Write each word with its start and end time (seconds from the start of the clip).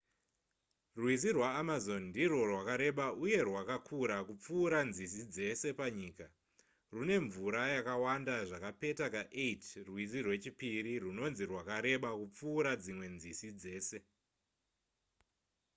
rwizi 0.99 1.29
rwaamazon 1.37 2.03
ndirwo 2.11 2.41
rwakareba 2.49 3.05
uye 3.23 3.39
rwakakura 3.47 4.17
kupfuura 4.27 4.77
nzizi 4.89 5.23
dzese 5.33 5.67
panyika 5.79 6.25
rwune 6.91 7.15
mvura 7.25 7.61
yakawanda 7.75 8.35
zvakapeta 8.49 9.05
ka8 9.13 9.53
rwizi 9.87 10.19
rwechipiri 10.25 10.93
rwunonzi 11.03 11.43
rwakareba 11.49 12.09
kupfuura 12.19 12.71
dzimwe 12.81 13.07
nzizi 13.15 13.49
dzese 13.59 13.97